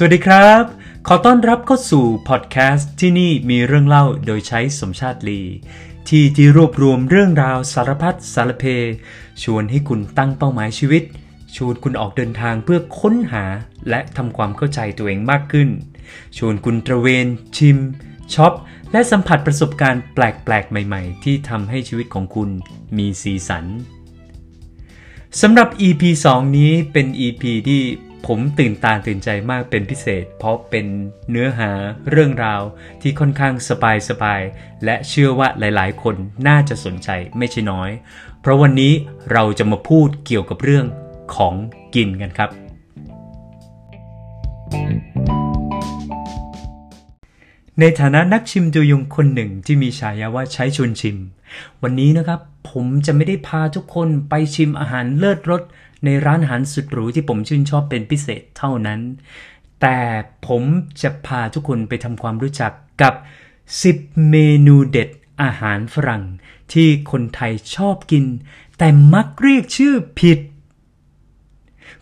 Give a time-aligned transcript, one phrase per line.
[0.00, 0.64] สวัสดีครับ
[1.06, 5.40] ขอต้อนรับเข้าสู่พอดแคสต์ที่นี่มีเรื่องเล่าโดยใช้สมชาติลี
[6.08, 8.64] ที่ที่รวบรวมเรื่องราวสารพัดสารเพ
[9.42, 11.02] ชวนให้คุณตั้งเป้าหมายชีวิต
[11.56, 13.44] ชวนคุณออกเดินทางเพื่อค้นหา
[13.88, 15.68] และทำความเข้าใจตัวเองมากขึ้น
[16.38, 17.26] ชวนคุณตระเวน
[17.56, 17.78] ชิม
[18.34, 18.52] ช็อป
[18.92, 22.50] และสัมผัสประสบการณ์แปลกๆ ใหม่ๆ ที่ทำให้ชีวิตของคุณ
[22.96, 23.64] มีสีสัน
[25.40, 27.82] สำหรับ EP 2 นี้เป็น EP ที่
[28.26, 30.86] ผมตื่นตาตื่นใจมากเป็นพิเศษ เพราะเป็น
[31.30, 31.70] เนื้อหา
[32.10, 32.62] เรื่องราว
[33.02, 34.40] ที่ค่อนข้างสบายสบาย
[34.84, 36.16] และเชื่อว่าหลายๆ คน
[36.48, 37.90] น่าจะสนใจไม่ใช่น้อย
[38.40, 38.92] เพราะวันนี้
[39.32, 40.86] เราจะมาพูดเกี่ยวกับเรื่อง
[41.34, 41.54] ของ
[41.94, 42.50] กินกันครับ
[47.80, 51.16] ในฐานะนักชิมตัวยงคนหนึ่งที่มีฉายาว่าใช้ชวนชิม
[51.82, 52.40] วันนี้นะครับ
[52.70, 55.62] ผมจะไม่ได้พาทุกคนไปชิมอาหารเลิศรส
[56.04, 59.00] ในร้านอาหารสุดหรูที่ผมชื่นชอบเป็นพิเศษเท่านั้น
[59.80, 59.98] แต่
[60.46, 60.62] ผม
[61.02, 63.14] จะพาทุกคนไปทำความรู้จักกับ
[63.72, 64.36] 10 เม
[64.66, 65.08] นูเด็ด
[65.42, 66.24] อาหารฝรั่ง
[66.72, 68.24] ที่คนไทยชอบกิน
[68.78, 70.38] แต่มักเรียกชื่อผิด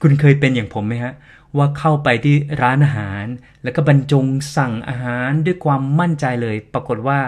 [0.03, 1.15] คุณเคยเป็นอย่างผมไหมฮะ
[1.57, 3.25] ว่าเข้าไปที่ร้านอาหาร
[3.63, 7.21] แล้วก็บรรจงสั่งอาหารด้วยความมั่นใจเลย ปรากฏว่า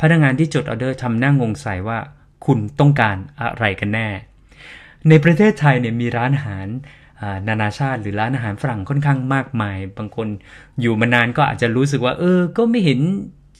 [0.00, 1.98] พนักงานที่จดออเดอร์ทำหน้างงใส่ว่า
[2.46, 4.08] คุณต้องการอะไรกันแน่
[5.08, 6.66] ในประเทศไทยเนี่ยมีร้านอาหาร
[7.48, 10.28] นานาชาติหรือร้านอาหารฝรั่งค่อนข้างมากมาย บางคน
[10.80, 13.00] อยู่มานานก็อาจจะรู้สึกว่า เออ ก็ไม่เห็น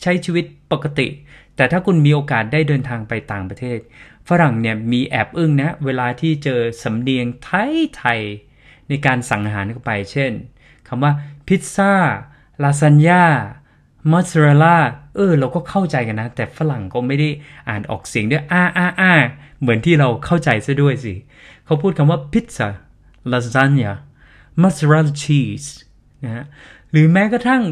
[0.03, 1.09] ใช้ชีวิตปกติ
[1.57, 3.79] แต่ถ้าคุณมีโอกาสได้เดินทางไปต่างประเทศ
[4.29, 8.21] ฝรั่งเนี่ยมีแอบอึ้งนะ เวลาที่เจอสำเนียงไทยไทย
[8.89, 10.33] ในการสั่งอาหารเข้าไป เช่น
[10.89, 11.13] คำว่า
[11.47, 11.93] พิซซ่า
[12.63, 13.25] ลาซานญ่า
[14.11, 14.77] มอสซาเรลล่า
[15.17, 17.29] เออ เราก็เข้าใจกันนะ แต่ฝรั่งก็ไม่ได้
[17.69, 19.13] อ่านออกเสียงด้วยอ้าอ้าอ้า
[19.61, 21.15] เหมือนที่เราเข้าใจซะด้วยสิ
[21.71, 25.65] เขาพูดคำว่า pizza lasagna mozzarella cheese
[26.25, 26.45] นะฮะ
[26.91, 27.63] หรือแม้กระทั่ง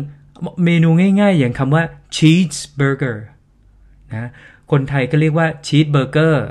[0.65, 0.89] เมนู
[1.21, 1.83] ง่ายๆ อย่างคำว่า
[2.17, 3.27] ชีสเบอร์เกอร์
[4.11, 4.31] นะ
[4.71, 6.47] คนไทยก็เรียกว่าชีสเบอร์เกอร์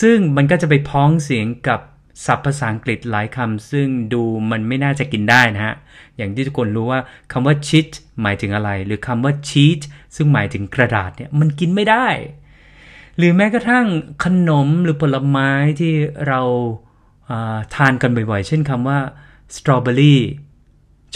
[0.00, 1.80] ซึ่งมันก็จะไปพ้องเสียงกับ
[2.24, 5.74] ศัพท์ภาษาอังกฤษหลายคำซึ่งดูมันไม่น่าจะกินได้นะฮะ
[6.16, 7.00] อย่างที่ทุกคนรู้ว่า
[7.32, 7.90] คำว่า cheat
[8.22, 9.80] หมายถึงอะไร หรือคำว่า cheat
[10.16, 12.08] ซึ่งหมายถึงกระดาษเนี่ยมันกินไม่ได้
[13.16, 13.86] หรือแม้กระทั่ง
[14.24, 15.92] ขนมหรือผลไม้ที่
[16.28, 16.40] เรา
[17.74, 18.98] ทานกันบ่อยๆ เช่นคำว่า
[19.56, 20.16] strawberry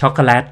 [0.00, 0.44] ช็อกโกแลต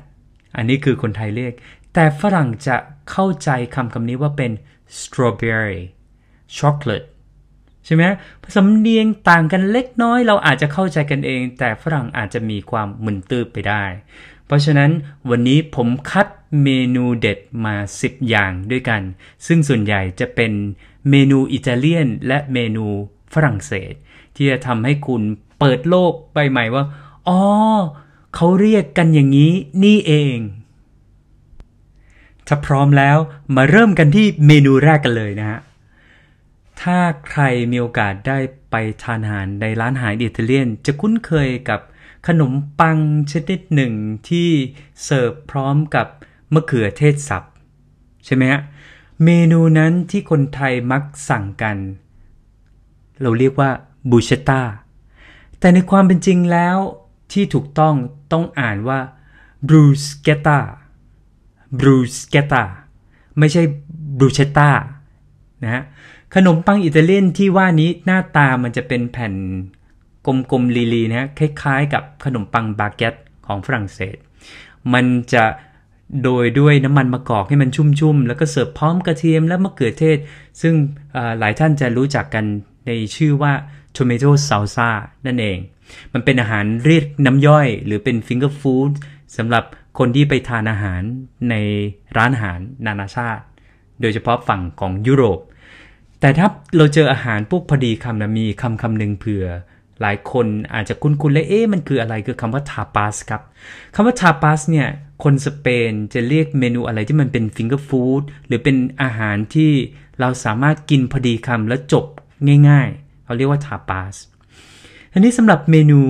[0.56, 1.52] อันนี้คือคนไทยเรียก
[1.94, 2.76] แต่ฝรั่งจะ
[3.10, 4.52] เข้าใจคำคำนี้ว่าเป็น
[5.00, 5.80] strawberry
[6.58, 7.08] chocolate
[7.84, 8.04] ใช่ไหม
[8.54, 13.84] สำเนียงต่างกันเล็กน้อย เราอาจจะเข้าใจกันเอง แต่ฝรั่งอาจจะมีความมึนตื้อไปได้
[14.46, 14.90] เพราะฉะนั้น
[15.30, 16.26] วันนี้ผมคัด
[16.62, 19.02] เมนูเด็ดมา 10 อย่างด้วยกัน
[19.46, 20.52] ซึ่งส่วนใหญ่จะเป็น
[21.10, 22.86] เมนูอิตาเลียนและเมนู
[23.34, 23.92] ฝรั่งเศส
[24.34, 25.22] ที่จะทำให้คุณ
[25.58, 26.84] เปิดโลกใบใหม่ว่า
[27.28, 27.40] อ๋อ
[28.34, 29.52] เขาเรียกกันอย่างนี้
[29.84, 30.36] นี่เอง
[32.46, 33.18] ถ้าพร้อมแล้ว
[33.56, 35.60] มาเริ่มกันที่เมนูแรกกันเลยนะฮะ
[36.82, 38.38] ถ้าใครมีโอกาสได้
[38.70, 41.80] ไปทานอาหารในร้านอาหารอิตาเลียน จะคุ้นเคยกับ
[42.26, 42.98] ขนมปัง
[43.32, 43.92] ชนิดหนึ่ง
[44.28, 44.48] ที่
[45.04, 46.06] เสิร์ฟพร้อมกับ
[46.54, 47.44] มะเขือเทศสับ
[48.24, 48.60] ใช่ไหมฮะ
[49.24, 51.76] เมนูนั้นที่คนไทยมักสั่งกัน
[53.20, 53.70] เราเรียกว่า
[54.10, 54.60] บูเชต้า
[55.58, 56.76] แต่ในความเป็นจริงแล้ว
[57.32, 57.94] ที่ถูกต้อง
[58.32, 59.00] ต้องอ่านว่า
[59.68, 60.60] บรูสเกตา
[61.78, 62.64] บรูสเกตา
[63.38, 63.62] ไม่ใช่
[64.18, 64.70] บรูเชต้า
[65.62, 65.82] นะฮะ
[66.34, 69.34] ขนมปังอิตาเลียนที่ว่านี้หน้าตามันจะเป็นแผ่น
[70.50, 73.14] กลมๆลีๆนะคล้ายๆ กับขนมปังบาเกต
[73.46, 74.16] ของฝรั่งเศส
[74.92, 75.44] มันจะ
[76.24, 80.18] โดยด้วยน้ำมันมะกอกให้มันชุ่มๆ แล้วก็เสิร์ฟพร้อมกระเทียมและมะเขือเทศ
[80.62, 80.74] ซึ่ง
[81.38, 82.44] หลายท่านจะรู้จักกัน
[82.86, 83.52] ในชื่อว่า
[83.96, 84.90] tomato salsa
[85.26, 85.58] นั่นเอง
[86.12, 88.92] มันเป็นอาหารเรียกน้ำย่อย หรือเป็น finger food
[89.36, 89.64] สำหรับ
[89.98, 91.02] คนที่ไปทานอาหาร
[91.50, 91.54] ใน
[92.16, 93.42] ร้านอาหารนานาชาติ
[94.00, 95.40] โดยเฉพาะฝั่งของยุโรป
[96.20, 99.46] แต่ถ้าเราเจออาหารพวกพอดีคำนะมีคำคำหนึ่งเผื่อ
[100.00, 103.42] หลายคนอาจจะคุ้นๆเลยเอ๊ะมันคืออะไรคือคำว่าทาปาสครับ
[103.94, 104.88] คำว่าทาปาสเนี่ย
[105.24, 109.70] คนสเปนจะเรียกเมนูอะไรที่มันเป็นฟิงเกอร์ฟู้ดหรือเป็นอาหารที่
[110.20, 112.04] เราสามารถกินพอดีคำแล้วจบ
[112.68, 114.14] ง่ายๆเขาเรียกว่า tapas
[115.12, 116.00] อันนี้สำหรับเมนู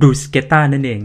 [0.00, 1.00] bruschetta นั่นเอง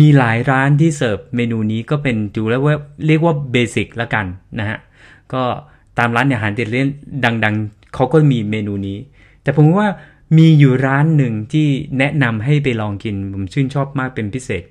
[0.00, 2.76] มีหลายร้านที่เสิร์ฟเมนูนี้ก็เป็นดูแล้วว่า
[3.06, 4.26] เรียกว่า basic ละกัน
[4.58, 4.78] นะฮะ
[5.32, 5.42] ก็
[5.98, 6.88] ตามร้านอาหารเด็ดร้าน
[7.44, 8.98] ดังๆเขาก็มีเมนูนี้
[9.42, 9.88] แต่ผมว่า
[10.36, 11.66] มีอยู่ร้านหนึ่งที่
[11.98, 14.64] แนะนำให้ไปลองกิน ผมชื่นชอบมากเป็นพิเศษ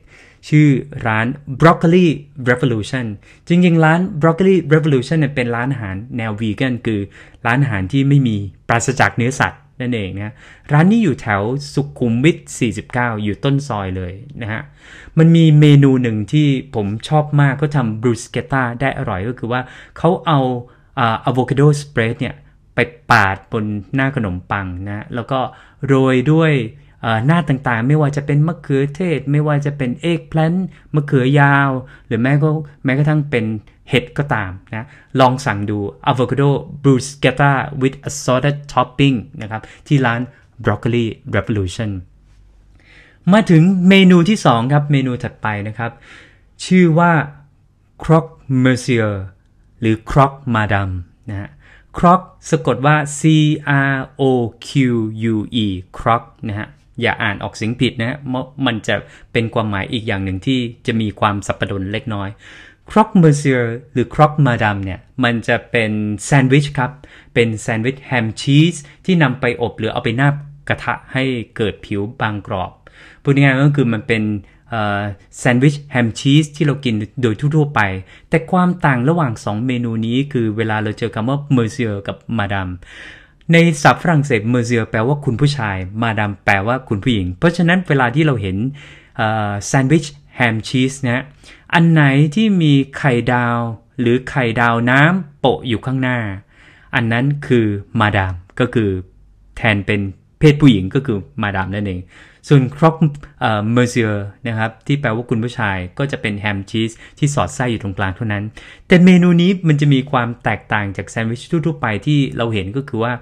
[0.50, 0.68] ชื่อ
[1.08, 1.26] ร้าน
[1.62, 2.08] Broccoli
[2.50, 3.06] Revolution
[3.48, 7.02] จริงๆ ร้าน Broccoli Revolution เป็นร้านอาหารแนววีแกนคือ
[7.46, 8.36] ร้านอาหารที่ไม่มี
[8.68, 10.34] ปราศจากเนื้อสัตว์นั่นเองนะ
[10.72, 11.42] ร้านนี้อยู่แถว
[11.74, 12.38] สุขุมวิท
[12.82, 14.62] 49 อยู่ต้นซอยเลยนะฮะ
[15.18, 19.62] มันมีเมนูหนึ่งที่ผมชอบมากก็ทำบรูสเกต้าได้อร่อยก็คือว่า
[19.98, 20.40] เขาเอา
[21.00, 22.36] อะโวคาโดสเปรดเนี่ย
[22.82, 23.66] ไปปาดบน
[23.96, 25.40] หน้าขนมปังนะแล้วก็
[25.86, 26.54] โรยด้วย
[27.26, 30.54] หน้าต่างๆ ไม่ว่าจะเป็นมะเขือเทศ ไม่ว่าจะเป็นเอ็กแพลน
[30.96, 31.70] มะเขือยาว
[32.08, 32.50] หรือแม้ก็
[32.84, 33.46] แม้กระทั่งเป็น
[33.90, 34.88] เห็ดก็ตามนะ
[35.20, 35.78] ลองสั่งดู
[36.10, 36.50] avocado
[36.84, 40.20] bruschetta with assorted topping นะครับที่ร้าน
[40.64, 41.06] broccoli
[41.36, 41.92] revolution
[43.32, 45.92] มาถึงเมนูที่ 2 ครับ เมนูถัดไปนะครับ
[46.66, 47.12] ชื่อว่า
[48.04, 48.34] croque
[48.64, 49.10] monsieur
[49.80, 50.94] หรือ croque madame
[51.30, 51.50] นะฮะ
[52.00, 53.22] croque สะกดว่า c
[53.94, 54.24] r o
[54.68, 54.70] q
[55.34, 55.66] u e
[55.98, 56.68] croque นะฮะ
[57.02, 58.18] อย่าอ่านออกเสียงผิดนะ
[58.66, 58.96] มันจะ
[59.34, 62.30] เป็นความหมายอีกอย่างหนึ่งที่จะมีความสับปะรดเล็กน้อย
[62.90, 63.60] ครอกเมอร์เซีย
[63.94, 65.92] หรือครอกมาดามเนี่ยมันจะเป็น
[66.26, 66.92] แซนด์วิชครับ
[67.34, 68.76] เป็นแซนด์วิชแฮมชีส
[69.06, 70.36] ที่นำไปอบหรือเอาไปนาบ
[70.68, 71.24] กระทะให้
[71.58, 72.72] เกิดผิวบางกรอบ
[73.24, 74.24] พูดง่ายๆก็คือมันเป็น
[75.38, 77.82] แซนด์วิชแฮมชีสที่เรากินโดยทั่วไป
[78.30, 82.70] แต่ความต่างระหว่าง 2 เมนูนี้คือเวลาเราเจอคำว่าเมอร์เซียกับมาดาม
[83.54, 88.58] ในศัพท์ฝรั่งเศสเมอร์เซียแปลว่าคุณผู้ชาย มาดามแปลว่าคุณผู้หญิง เพราะฉะนั้นเวลาที่เราเห็น
[89.68, 90.06] แซนด์วิช
[90.36, 91.24] แฮมชีสนะ
[91.74, 92.04] อันไหน
[92.36, 93.58] ที่มีไข่ดาว
[94.00, 96.18] หรือไข่ดาวน้ำโปะอยู่ข้างหน้า
[96.96, 97.66] อันนั้นคือ
[98.00, 98.90] มาดามก็คือ
[99.58, 100.02] แทนเป็น
[100.40, 102.00] เพศผู้หญิงก็คือมาดามนั่นเอง
[102.50, 102.96] ส่วนครอก
[103.74, 104.10] เมอร์เซีย
[104.48, 108.44] นะครับที่แปลว่าคุณผู้ชายก็จะเป็นแฮมชีสที่สอดไส้อยู่ตรงกลางเท่านั้น
[108.88, 113.14] แต่เมนูนี้มันจะมีความแตกต่างจากแซนด์วิชทั่วไปที่เราเห็นก็คือว่า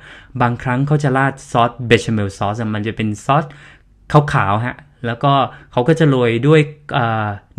[0.42, 3.44] บางครั้งเขาจะราดซอส béchamel ซอสมันจะเป็นซอส
[4.12, 5.32] ขาวๆฮะแล้วก็
[5.72, 6.60] เขาก็จะโรยด้วย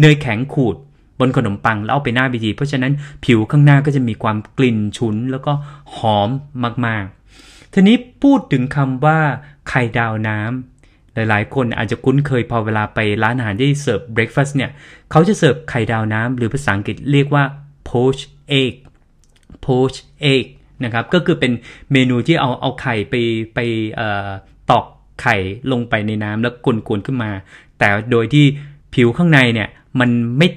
[0.00, 0.76] เนยแข็งขูด
[1.20, 2.92] บนขนมปังแล้วเอาไปหน้าพิธีเพราะฉะนั้น
[3.24, 5.52] ผิวข้างหน้าก็จะมีความกลิ่นฉุน แล้วก็
[5.96, 6.28] หอม
[6.86, 9.18] มากๆ ทีนี้พูดถึงคำว่า
[9.68, 10.77] ไข่ดาวน้ำ
[11.18, 14.70] หลายๆ คนอาจจะคุ้นเคยพอเวลาไปร้านอาหารที่เสิร์ฟ breakfast เนี่ย
[15.10, 17.44] เขาจะเสิร์ฟไข่ดาวน้ำหรือภาษาอังกฤษเรียกว่า
[17.88, 18.26] poached
[18.62, 18.74] egg
[19.64, 20.00] poached
[20.32, 20.44] egg
[20.84, 21.52] นะครับ ก็คือเป็น
[21.92, 23.14] เมนูที่เอาเอาไข่ไป
[23.54, 23.58] ไป
[24.70, 24.84] ตอก
[25.22, 25.36] ไข่
[25.72, 27.30] ลงไปในน้ำแล้วกวนๆขึ้นมา
[27.78, 28.44] แต่โดยที่
[28.94, 29.68] ผิวข้างในเนี่ย
[30.00, 30.48] มันไม่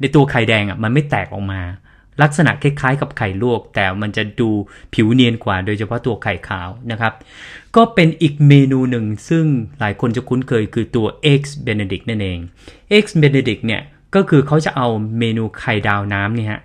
[0.00, 1.60] ในตัวไข่แดงอะมันไม่แตกออกมา
[2.22, 4.50] ลักษณะคล้ายๆกับไข่ลวก แต่มันจะดู
[4.94, 7.12] ผิวเนียนกว่า โดยเฉพาะตัวไข่ขาวนะครับ
[7.76, 9.44] ก็เป็นอีกเมนูหนึ่งซึ่ง
[9.80, 12.38] หลายคนจะคุ้นเคยคือตัว eggs benedict นั่นเอง
[12.96, 13.82] eggs benedict เนี่ย
[14.14, 14.88] ก็คือเขาจะเอา
[15.18, 16.60] เมนูไข่ดาวน้ำเนี่ยฮะ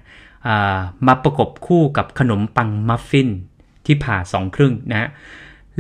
[1.08, 3.30] มาประกบคู่กับขนมปังมัฟฟิน
[3.86, 5.10] ที่ผ่าสองครึ่งนะ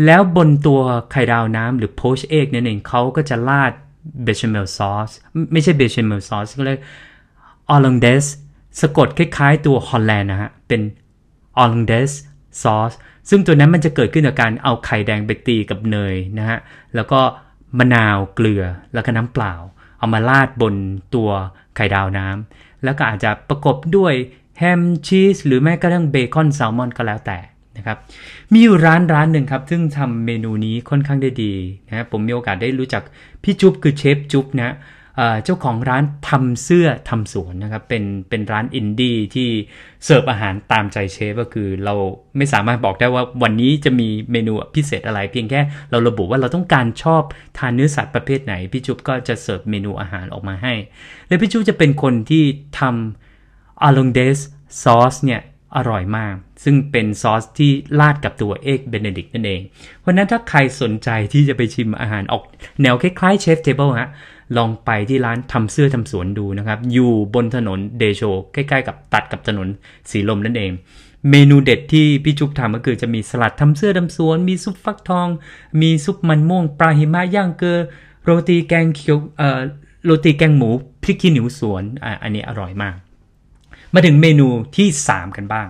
[0.05, 0.79] แล้วบนตัว
[1.11, 3.73] ไข่ดาวน้ำหรือ poached egg นั่นเองเขาก็จะราด
[4.23, 5.09] เบชเมลซอส
[5.51, 6.79] ไม่ใช่เบชเมลซอสก็เลย
[7.69, 8.25] ออลังเดส
[8.81, 10.81] สะกดคล้ายๆตัวฮอลแลนด์นะฮะ เป็น
[11.57, 12.11] ออลเดส
[12.61, 12.93] ซอส
[13.29, 16.57] ซึ่งตัวนั้นมันจะเกิดขึ้นจากการเอาไข่แดงไปตีกับเนยนะฮะ
[16.95, 17.19] แล้วก็
[17.77, 19.53] มะนาวเกลือแล้วก็น้ำเปล่า
[19.99, 20.75] เอามาราดบน
[21.15, 21.29] ตัว
[21.75, 24.13] ไข่ดาวน้ำแล้วก็อาจจะประกบด้วย
[24.59, 27.39] แฮมชีสหรือแม้กระทั่งเบคอนแซลมอนก็แล้วแต่
[27.77, 27.97] นะครับ
[28.51, 31.53] มีอยู่ร้านร้านหนึ่งครับ ซึ่งทำเมนูนี้ค่อนข้างได้ดี
[31.87, 33.03] นะผมมีโอกาสได้รู้จัก
[33.43, 34.75] พี่จุ๊บคือเชฟจุ๊บนะ
[35.43, 39.49] เจ้าของร้านทำเสื้อทำสวนนะครับเป็นเป็นร้านอินดี้ที่
[40.05, 41.95] เสิร์ฟอาหารตามใจเชฟก็คือเรา
[42.37, 45.61] ไม่สามารถบอกได้ว่าวันนี้จะมีเมนูพิเศษอะไร เพียงแค่
[45.91, 47.21] เราระบุว่าเราต้องการชอบ
[47.57, 50.73] ทานเนื้อสัตว์ประเภทไหน พี่จุ๊บก็จะเสิร์ฟเมนูอาหารออกมาให้
[51.27, 52.43] และพี่จุ๊บจะเป็นคนที่
[52.79, 54.37] ทำ hollandaise
[54.83, 55.41] sauce เนี่ย
[55.75, 59.61] อร่อยมาก ซึ่งเป็นซอสที่ราดกับตัว egg benedict นั่นเอง
[59.99, 62.43] เพราะนั้นถ้าใครสนใจที่จะไปชิมอาหารออก
[62.81, 64.09] แนวคล้ายๆ chef's table ฮะ
[64.57, 68.21] ลองไปที่ร้านทำเสื้อทำสวนดูนะครับ อยู่บนถนนเดโช
[68.53, 69.67] ใกล้ๆกับตัดกับถนน
[70.09, 70.71] สีลมนั่นเอง
[71.31, 75.27] เมนูเด็ดที่พี่จุ๊บทำก็คือจะมีสลัดทำเสื้อทำสวน มีซุปฟักทอง
[75.81, 77.77] มีซุปมันม่วง ปลาหิมะย่างเกลือ
[78.23, 79.59] โรตีแกงเขียวเอ่อ
[80.03, 80.69] โรตีแกงหมู
[81.03, 82.95] พริกขี้หนูสวนอ่าอันนี้อร่อยมาก
[83.93, 85.67] มาถึงเมนูที่ 3 กันบ้าง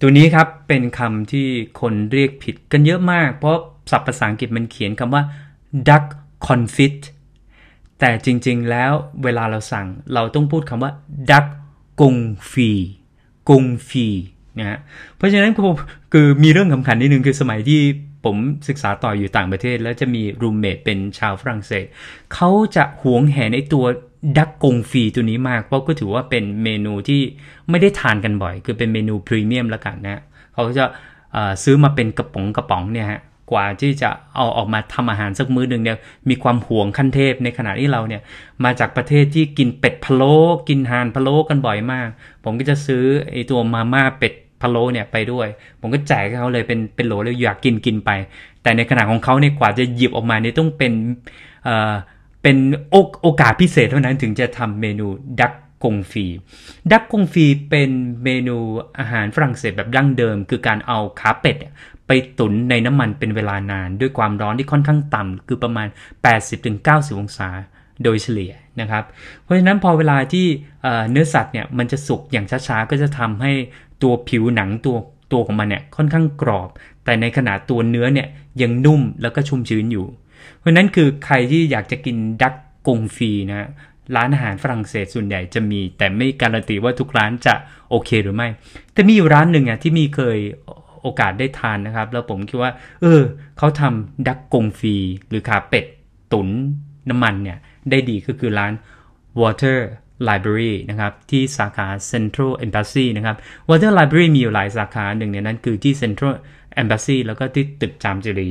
[0.00, 1.46] ตัวนี้ครับเป็นคำที่
[1.80, 3.58] คนเรียกผิดกันเยอะมาก เพราะ
[3.90, 5.22] ศัพท์ภาษาอังกฤษมันเขียนคำว่า
[5.88, 6.04] duck
[6.46, 6.98] confit
[8.04, 8.92] แต่จริงๆแล้ว
[9.24, 10.92] เวลาเราสั่งเราต้องพูดคำว่า
[11.30, 11.46] ดัก
[12.00, 12.16] กง
[12.52, 12.70] ฟี
[13.48, 14.06] กงฟี
[14.58, 14.78] นะฮะ
[15.16, 15.76] เพราะฉะนั้นผม
[16.12, 17.80] คือมีเรื่องสำคัญนิดนึงคือสมัยที่
[18.24, 18.36] ผม
[18.68, 21.84] ศึกษาต่ออยู่ต่างประเทศ แล้วจะมีรูมเมทเป็นชาวฝรั่งเศส
[22.34, 23.84] เขาจะหวงแหนในตัว
[24.38, 27.20] ดักกงฟีตัวนี้มาก เพราะก็ถือว่าเป็นเมนูที่
[27.70, 30.22] ไม่ได้ทานกันบ่อย คือเป็นเมนูพรีเมียมล้วกันนะ
[30.54, 30.84] เขาจะ
[31.64, 33.20] ซื้อมาเป็นกระป๋องกระป๋องเนี่ยฮะ
[33.52, 38.22] กว่าที่จะเอาออกมาทำอาหารสักมื้อหนึ่งเนี่ยมีความห่วงขั้นเทพในขณะที่เราเนี่ย
[38.64, 40.34] มาจากประเทศที่กินเป็ดพะโล้
[40.68, 42.08] กินห่านพะโล้กันบ่อยมาก
[42.44, 44.32] ผมก็จะซื้อไอตัวมาม่าเป็ด
[44.62, 45.48] พะโล้เนี่ยไปด้วย
[45.80, 48.10] ผมก็แจกเขาเลยเป็นเป็นโหลเลยอยากกินกินไป
[48.62, 50.92] แต่ในขณะของเขาเนี่ยกว่าจะหยิบออกมาเนี่ยต้องเป็น
[51.64, 51.92] เอ่อ
[52.42, 52.56] เป็น
[52.90, 55.06] โอโอกาสพิเศษเท่านั้นถึงจะทำเมนู
[55.40, 55.52] ดัก
[55.84, 56.26] กงฟี
[56.92, 57.90] ดักกงฟีเป็น
[58.24, 58.56] เมนู
[58.98, 61.56] อาหารฝรั่งเศสแบบดั้งเดิม คือการเอาขาเป็ด
[62.14, 65.88] ไปตุ๋นในน้ำมันเป็นเวลานาน ด้วยความร้อนที่ค่อนข้างต่ำคือประมาณ
[66.54, 67.48] 80-90 องศา
[68.04, 69.04] โดยเฉลี่ยนะครับ
[69.42, 70.46] เพราะฉะนั้นพอเวลาที่
[71.10, 73.52] เนื้อสัตว์เนี่ยมันจะสุกอย่างช้าๆ ก็จะทำให้
[74.02, 74.96] ตัวผิวหนังตัว
[75.32, 76.68] ตัวของมันเนี่ยค่อนข้างกรอบ
[77.04, 78.28] แต่ในขณะตัวเนื้อเนี่ย
[78.62, 80.06] ยังนุ่มแล้วก็ชุ่มชื้นอยู่
[80.58, 82.54] เพราะนั้นคือใครที่อยากจะกินดัก
[82.86, 83.68] กงฟีนะ
[84.16, 87.54] ร้านอาหารฝรั่งเศสส่วนใหญ่จะมี แต่ไม่การันตีว่าทุกร้านจะ
[87.90, 88.48] โอเคหรือไม่
[88.92, 90.38] แต่มีอยู่ร้านหนึ่งอะที่มีเคย
[91.02, 93.22] โอกาสได้ทานนะครับ แล้วผมคิดว่า เออ
[93.58, 94.96] เขาทำดักกงฟี
[95.28, 95.84] หรือขาเป็ด
[96.32, 96.48] ตุน
[97.10, 97.58] น้ำมันเนี่ย
[97.90, 98.72] ได้ดีก็คือร้าน
[99.40, 99.78] Water
[100.28, 103.36] Library นะครับ ที่สาขา Central Embassy นะครับ
[103.68, 106.34] Water Library มีอยู่หลายสาขาหนึ่งในนั้นคือที่ Central
[106.82, 108.50] Embassy แล้วก็ที่ตึกจามจุรี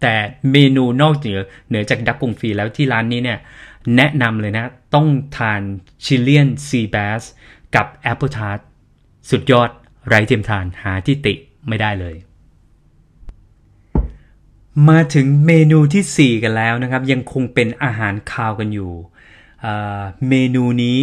[0.00, 0.14] แต่
[0.52, 3.38] เมนูนอกเหนือเหนือจาก duck confit แล้วที่ร้านนี้เนี่ย
[3.96, 5.60] แนะนำเลยนะ ต้องทาน
[6.04, 7.22] Chilean sea bass
[7.74, 8.58] กับ apple tart
[9.30, 9.70] สุดยอด
[10.08, 11.34] ไร้เทียมทานหาที่ติ
[11.68, 12.16] ไม่ได้เลย
[14.88, 18.92] มาถึงเมนูที่ 4 กันแล้วนะครับ ยังคงเป็นอาหารคาวกันอยู่
[20.28, 21.00] เมนูนี้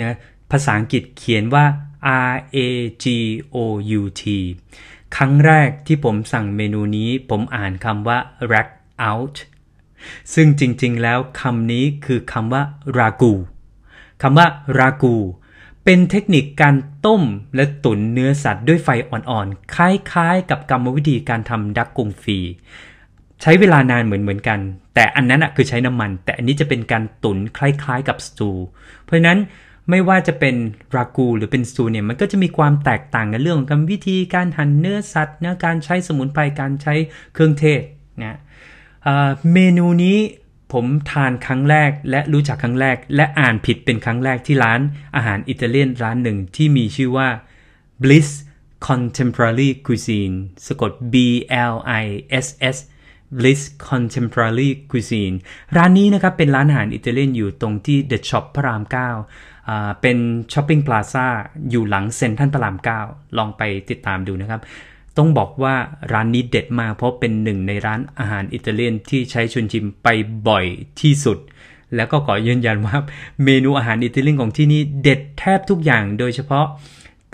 [0.00, 0.16] นะ
[0.50, 1.64] ภาษาอังกฤษเขียนว่า
[2.30, 2.58] R A
[3.02, 3.04] G
[3.54, 3.56] O
[4.00, 4.22] U T
[5.16, 8.18] ครั้งแรกที่ผมสั่งเมนูนี้ผมอ่านคำว่า
[8.52, 8.68] rack
[9.10, 9.36] out
[10.34, 12.62] ซึ่งจริงๆแล้วคำนี้คือคำว่า
[12.98, 13.32] รากู
[14.22, 14.46] คำว่า
[14.78, 15.16] รากู
[15.88, 16.76] เป็นเทคนิคการ
[17.06, 17.22] ต้ม
[17.56, 22.38] และตุ๋นเนื้อสัตว์ด้วยไฟอ่อนๆ คล้ายๆ กับกรรมวิธีการทำดักกงฟี
[23.42, 24.58] ใช้เวลานานเหมือนๆกัน
[24.94, 28.50] แต่อันนั้นอะคือใช้น้ำมัน แต่อันนี้จะเป็นการตุ๋นคล้ายๆ กับสตู
[29.02, 29.38] เพราะนั้น
[29.90, 30.54] ไม่ว่าจะเป็น
[30.96, 36.94] รากูหรือเป็นสตูเนี่ยมันก็จะมีความแตกต่างกันเรื่องของวิธีการหั่นเนื้อสัตว์นะการใช้สมุนไพรการใช้
[37.34, 37.80] เครื่องเทศ
[38.22, 38.38] นะ
[39.52, 40.18] เมนูนี้
[40.72, 44.80] ผมทานครั้งแรกและรู้จักครั้งแรก และอ่านผิดเป็นครั้งแรกที่ร้าน
[45.16, 47.28] อาหารอิตาเลียนร้านหนึ่งที่มีชื่อว่า
[48.02, 48.28] Bliss
[48.88, 51.14] Contemporary Cuisine สะกด B
[51.72, 52.04] L I
[52.44, 52.76] S S
[53.38, 55.36] Bliss Contemporary Cuisine
[55.76, 58.82] ร้านนี้นะครับเป็นร้านอาหารอิตาเลียนอยู่ตรงที่ The Shop พระราม
[59.42, 60.18] 9 เป็น
[60.52, 61.26] shopping plaza
[61.70, 64.60] อยู่หลังเซ็นทรัลพระราม 9 ลองไปติดตามดูนะครับ
[65.18, 65.74] ต้องบอกว่า
[66.12, 70.08] ร้านนี้เด็ดมากเพราะเป็นหนึ่งในร้านอาหารอิตาเลียนที่ใช้ชวนชิมไป
[70.48, 70.66] บ่อย
[71.00, 71.38] ที่สุด
[71.96, 72.96] แล้วก็ขอยืนยันว่า
[73.44, 76.66] เมนูอาหารอิตาเลียนของที่นี่เด็ดแทบทุกอย่างโดยเฉพาะ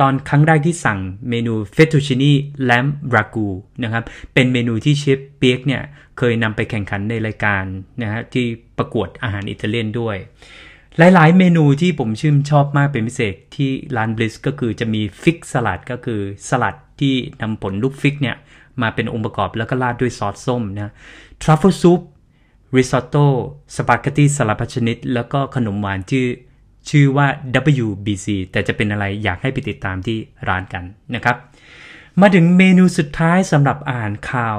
[0.00, 0.98] ตอนครั้งแรกที่สั่ง
[1.30, 3.48] เมนู fettuccine lamb ragu
[3.82, 5.82] นะครับเป็นเมนูที่เชฟเปียกเนี่ย
[6.18, 7.64] เคยนำไปแข่งขันในรายการ
[8.02, 8.46] นะฮะที่
[8.78, 10.16] ประกวดอาหารอิตาเลียนด้วย
[10.98, 18.36] หลาย ๆ เมนูที่ผมชื่นชอบมากเป็นพิเศษที่ร้านบลิสก็คือจะมี fig salad ก็คือสลัด ที่นำผลลูก fig เนี่ย
[18.82, 20.92] มาเป็นองค์ประกอบแล้วก็ราดด้วยซอสส้มนะ
[21.42, 22.00] truffle soup
[22.76, 23.24] risotto
[23.76, 26.26] สปาเกตตีสลัดพัชนิด แล้วก็ขนมหวานชื่อ
[26.90, 27.26] ชื่อว่า
[27.86, 30.18] WBC แต่จะเป็นอะไรอยากให้ไปติดตามที่
[30.48, 31.36] ร้านกันนะครับ
[32.20, 34.58] มาถึงเมนูสุดท้ายสำหรับอาหารคาว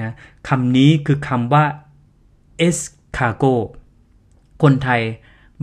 [0.00, 0.12] นะ
[0.48, 1.64] คำนี้คือคำว่า
[2.66, 3.54] escargot
[4.62, 5.02] คนไทย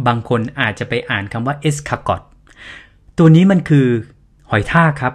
[0.07, 2.21] บางคนอาจจะไปอ่านคำว่า escargot
[3.17, 3.87] ตัวนี้มันคือ
[4.49, 5.13] หอยทากครับ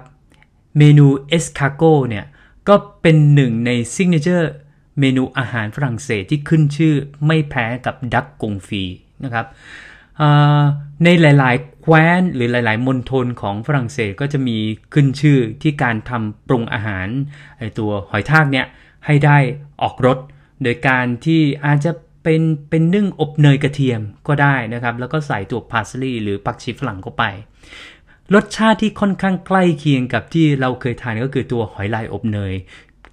[0.79, 2.25] เมนู escargot เนี่ย
[2.69, 4.53] ก็เป็นหนึ่งใน signature
[5.01, 6.95] เมนูอาหารฝรั่งเศสที่ขึ้นชื่อ
[7.27, 8.85] ไม่แพ้กับ duck confit
[9.25, 9.47] นะครับ
[11.05, 14.59] ในหลาย ๆ แคว้นหรือหลาย ๆ มณฑลของฝรั่งเศสก็จะมี
[14.95, 17.09] ขึ้นชื่อที่การทำปรุงอาหาร
[17.59, 18.67] ไอตัวหอยทากเนี่ย
[19.07, 19.39] ให้ได้
[19.83, 20.19] ออกรส
[20.63, 27.25] โดยการที่อาจจะเป็นเป็นนึ่งอบเนยกระเทียมก็ได้นะครับ แล้วก็ใส่ตัวพาสลีย์หรือผักชีฝรั่งเข้าไป
[28.35, 32.55] รสชาติที่ค่อนข้างใกล้เคียงกับที่เราเคยทานก็คือตัวหอยลายอบเนย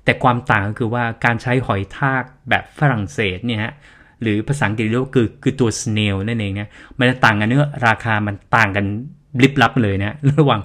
[0.03, 3.73] แต่ความต่างก็คือว่าการใช้หอยทากแบบฝรั่งเศสเนี่ยฮะ
[4.21, 8.85] หรือภาษาอังกฤษเรียกว่าคือคือตัว snail นั่นเองเนี่ยมันต่างกันเนื้อราคามันต่างกัน
[9.41, 10.61] ลิบลับเลยนะระหว่าง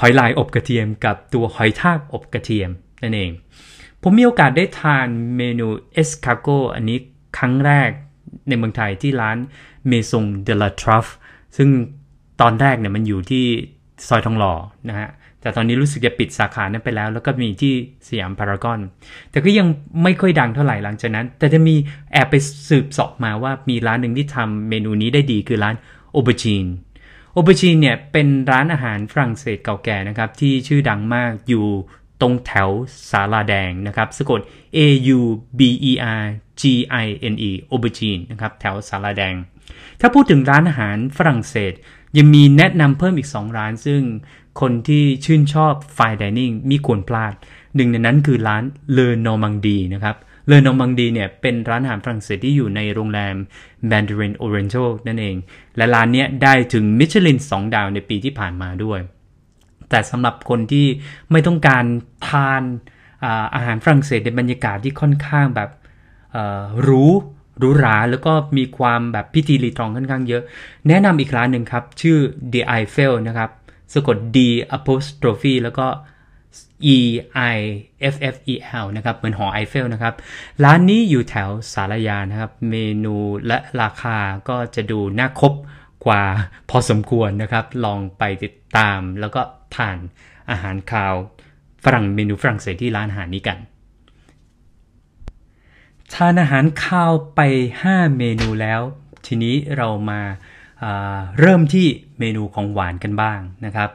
[0.00, 2.70] หอยลายอบกระเทียมกับตัวหอยทากอบกระเทียม
[3.02, 3.30] นั่นเอง
[4.02, 6.98] ผมมีโอกาสได้ทานเมนู escargot อันนี้
[7.38, 7.90] ครั้งแรก
[8.48, 9.36] ในเมืองไทยที่ร้าน
[9.88, 11.06] Maison de la Truffe
[11.56, 11.68] ซึ่ง
[12.40, 13.44] ตอนแรกเนี่ยมันอยู่ที่
[14.08, 14.54] ซอยทองหล่อ
[14.88, 15.08] นะฮะ
[15.40, 17.74] แต่ตอนนี้รู้สึกจะปิดสาขานั้นไปแล้ว แล้วก็มีที่
[18.08, 18.80] สยามพารากอน
[19.30, 19.66] แต่ก็ยัง
[20.02, 21.74] ไม่ค่อยดังเท่าไหร่หลังจากนั้น แต่จะมี
[22.12, 22.34] แอบไป
[22.68, 25.74] สืบสอบมาว่ามีร้านหนึ่งที่ทำเมนูนี้ได้ดีคือร้าน
[26.12, 26.64] โอเบอร์จีน
[27.32, 31.66] โอเบอร์จีนเนี่ยเป็นร้านอาหารฝรั่งเศสเก่าแก่นะครับที่ชื่อดังมากอยู่
[32.20, 32.68] ตรงแถว
[33.10, 34.40] สาลาแดงนะครับสะกด
[34.76, 34.78] A
[35.16, 35.20] U
[35.58, 36.24] B E R
[36.60, 36.62] G
[37.04, 39.34] I N E โอเบอร์จีนนะครับแถวสาลาแดง
[40.00, 41.72] ถ้าพูดถึงร้านอาหารฝรั่งเศส
[42.18, 44.00] ยังมีแนะนำเพิ่มอีก 2 ร้านซึ่ง
[44.60, 47.32] คนที่ชื่นชอบไฟดิเนิ่งมีควรพลาด
[47.76, 48.62] หนึ่งในนั้นคือร้าน
[48.92, 53.36] เลอนอมังดีนะครับเลอนอมังดีเนี่ยเป็นร้านอาหารฝรั่งเศสที่อยู่ในโรงแรม
[53.90, 55.36] Mandarin Oriental นั่นเอง
[55.76, 59.00] และร้านเนี้ยได้ถึงมิชลิน 2 ดาวในปีที่ผ่านมาด้วย
[59.90, 60.86] แต่สำหรับคนที่
[61.30, 61.84] ไม่ต้องการ
[62.28, 62.62] ทาน
[63.24, 65.70] อาอาหารฝรั่งเศสในบรรยากาศที่ค่อนข้างแบบ
[66.88, 67.10] รู้
[67.58, 70.42] หรูหราแล้วก็มีความแบบพิธีรีตรองค่อนข้างเยอะ
[70.88, 72.18] แนะนำอีกร้านหนึ่งครับ ชื่อ
[72.52, 73.50] The Eiffel นะครับ
[73.92, 74.38] สะกด D
[74.76, 75.86] apostrophe แล้วก็
[76.96, 76.98] E
[77.54, 77.56] I
[78.12, 80.14] F F E L นะครับ เหมือนหอไอเฟลนะครับ
[80.64, 85.52] ร้านนี้อยู่แถวสารยานะครับ เมนูและราคาก็จะดูน่าคบ
[86.06, 86.22] กว่า
[86.70, 89.40] พอสมควรนะครับ ลองไปติดตามแล้วก็
[89.76, 89.98] ทาน
[90.50, 91.14] อาหารคาว
[91.84, 93.58] ฝรั่งเมนูฝรั่งเศสที่ร้านอาหารนี้กัน
[96.14, 97.40] ทานอาหารข้าวไป
[97.82, 98.80] 5 เมนูแล้ว
[99.26, 100.20] ทีนี้เรามา
[101.40, 101.86] เริ่มที่
[102.20, 103.88] เมนูของหวานกันบ้างนะครับ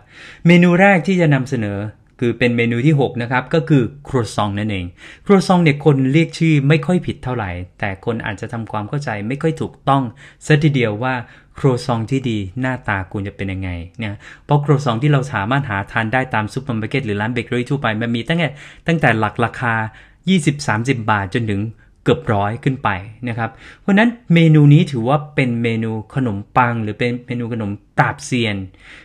[0.47, 1.77] เมนูแรกที่จะนำเสนอ
[2.19, 4.85] คือเป็นเมนูที่ 6 นะครับ ก็คือครัวซองนั่นเอง
[5.25, 10.03] ครัวซองเนี่ยคนเรียกชื่อไม่ค่อยผิดเท่าไหร่ แต่คนอาจจะทำความเข้าใจไม่ค่อยถูกต้อง
[10.45, 11.13] ซะทีเดียวว่า
[11.59, 14.15] ครัวซองที่ดีหน้าตาควรจะเป็นยังไงเนี่ย
[14.45, 18.49] เพราะครัวซองที่เราสามารถหาทานได้ตามซุปเปอร์มาร์เก็ตหรือร้านเบเกอรี่ทั่วไปมันมีตั้งแต่
[18.87, 19.73] ตั้งแต่หลักราคา
[20.43, 21.61] 20-30 บาทจนถึง
[22.03, 22.89] เกือบร้อยขึ้นไป
[23.27, 23.49] นะครับ
[23.81, 28.57] เพราะนั้นเมนูนี้ถือว่าเป็นเมนูขนมปัง หรือเป็นเมนูขนมปราบเซียน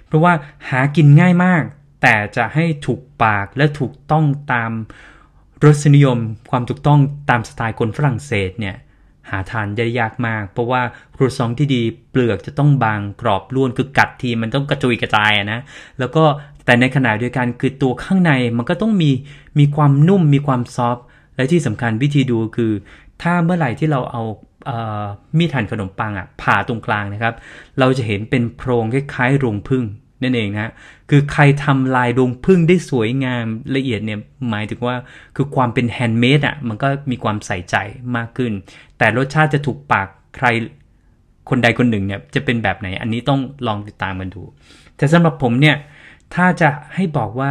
[0.07, 0.33] เพราะว่า
[0.69, 1.63] หากินง่ายมาก
[2.03, 4.73] แต่จะให้ถูกปากและถูกต้องตาม
[5.65, 6.19] รสนิยม
[6.51, 6.99] ความถูกต้อง
[7.31, 8.77] ตามสไตล์คนฝรั่งเศสเนี่ย
[9.31, 10.83] หาทานได้ยากมาก เพราะว่า
[11.17, 15.61] ครูซองที่ดีเปลือกจะต้องบางกรอบล้วนคือกัดทีมันต้องกระจุยกระจายนะ
[15.99, 16.25] แล้วก็
[16.65, 19.11] แต่ในขณะเดียวกันคือตัวข้างในมันก็ต้องมี
[19.59, 20.99] มีความนุ่มมีความ soft
[21.39, 22.73] และที่สำคัญวิธีดูคือ
[23.23, 24.23] ถ้าเมื่อไหร่ที่เราเอา
[25.39, 27.35] มีดหั่นขนมปังอะผ่าตรงกลางนะครับ
[27.79, 29.85] เราจะเห็นเป็นโพรงคล้ายๆรวงผึ้ง
[30.23, 30.73] นั่นเองนะ
[31.11, 34.19] คือใครทำลายรวงผึ้งได้สวยงามละเอียดเนี่ย
[34.51, 34.97] หมายถึงว่า
[35.37, 37.77] คือความเป็น handmade อะมันก็มีความใส่ใจ
[38.17, 38.53] มากขึ้น
[38.99, 40.47] แต่รสชาติจะถูกปากใคร
[41.51, 44.43] คนใดคนหนึ่งเนี่ยจะเป็นแบบไหนอันนี้ต้องลองติดตามกันดู
[44.97, 45.77] แต่สำหรับผมเนี่ย
[46.35, 47.51] ถ้าจะให้บอกว่า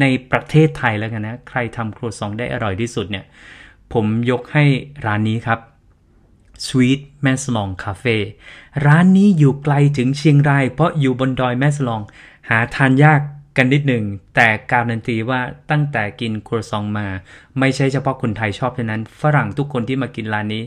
[0.00, 3.24] ในประเทศไทยแล้วกันนะ ใครทำครัวซองได้อร่อยที่สุดเนี่ย
[3.92, 4.64] ผมยกให้
[5.06, 5.60] ร้านนี้ครับ
[6.66, 8.16] Sweet แม่สลองคาเฟ่
[8.86, 12.00] ร้านนี้อยู่ไกลถึงเชียงราย เพราะอยู่บนดอยแม่สลอง
[12.48, 13.20] หาทานยาก
[13.56, 15.40] กันนิดหนึ่ง แต่การันตีว่า
[15.70, 17.06] ตั้งแต่กินครัวซองมา
[17.58, 20.62] ไม่ใช่เฉพาะคนไทยชอบเท่านั้น ฝรั่งทุกคนที่มากินร้านนี้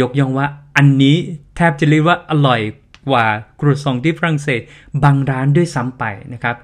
[0.00, 1.16] ยกย่องว่าอันนี้
[1.56, 2.60] แทบจะเรียกว่าอร่อย
[3.10, 3.26] กว่า
[3.60, 4.60] ครัวซองที่ฝรั่งเศส
[5.04, 6.56] บางร้านด้วยซ้ำไปนะครับ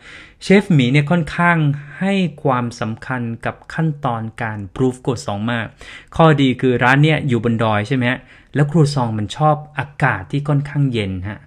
[0.42, 1.58] เชฟหมีเนี่ยค่อนข้าง
[2.00, 5.66] ให้ความสำคัญกับขั้นตอนการพรูฟกดสองมาก
[6.16, 8.20] ข้อดีคือร้านเนี่ยอยู่บนดอยใช่ไหมฮะ
[8.54, 11.40] แล้วครัวซองมันชอบอากาศที่ค่อนข้างเย็นฮะ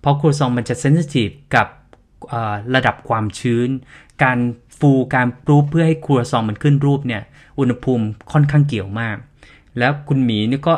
[0.00, 1.68] เพราะครัวซองมันจะเซนซิทีฟกับ
[2.74, 3.68] ระดับความชื้น
[4.22, 4.38] การ
[4.78, 7.22] ฟูการปรูฟเพื่อให้ครัวซองมันขึ้นรูปเนี่ย
[7.58, 9.16] อุณหภูมิค่อนข้างเกี่ยวมาก
[9.78, 10.74] แล้วคุณหมีนี่ก็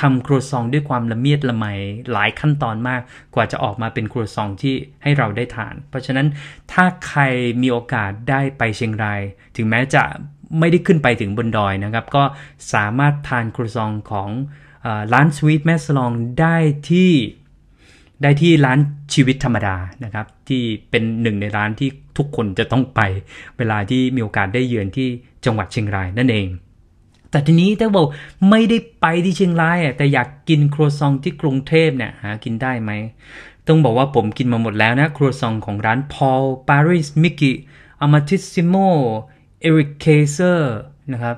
[0.00, 1.66] ทำครัวซองด้วยความละเมียดละไม
[2.12, 3.00] หลายขั้นตอนมาก
[3.34, 6.26] กว่าจะออกมาเป็นครัวซองที่ให้เราได้ทาน เพราะฉะนั้น
[6.72, 7.20] ถ้าใคร
[7.62, 9.20] มีโอกาสได้ไปเชียงราย
[9.56, 10.02] ถึงแม้จะ
[10.58, 12.24] ไม่ได้ขึ้นไปถึงบนดอยนะครับ ก็
[12.74, 14.28] สามารถทานครัวซองของ
[14.84, 16.56] อร้านสวีทแมสลองได้
[16.90, 17.12] ที่
[18.22, 18.78] ได้ที่ร้าน
[19.14, 23.00] ชีวิตธรรมดานะครับ ที่เป็นหนึ่งในร้านที่ทุกคนจะต้องไป
[23.58, 25.08] เวลาที่มีโอกาสได้เยือนที่
[25.44, 26.46] จังหวัดเชียงรายนั่นเอง
[27.32, 28.06] แต่ทีนี้ถ้าบอก
[28.50, 32.90] ไม่ได้ไปที่เชียงรายอะแต่อยากกินครัวซองที่กรุงเทพเนี่ยหากินได้ไหม
[33.66, 37.56] ต้องบอกว่าผมกินมาหมดแล้วนะ ครัวซองของร้าน Paul Paris Mikki
[38.00, 38.76] อามาติซิโม
[39.60, 40.76] Eric Kayser
[41.12, 41.36] นะครับ